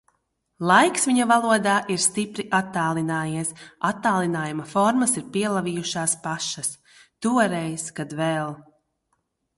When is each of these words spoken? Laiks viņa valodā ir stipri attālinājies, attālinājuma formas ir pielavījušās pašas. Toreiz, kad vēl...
Laiks 0.69 1.03
viņa 1.09 1.25
valodā 1.31 1.73
ir 1.95 1.99
stipri 2.05 2.45
attālinājies, 2.61 3.53
attālinājuma 3.91 4.65
formas 4.73 5.15
ir 5.21 5.29
pielavījušās 5.37 6.19
pašas. 6.27 6.73
Toreiz, 7.27 7.85
kad 8.01 8.21
vēl... 8.23 8.55